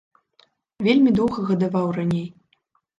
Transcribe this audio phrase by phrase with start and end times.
[0.89, 2.27] Вельмі доўга гадаваў раней.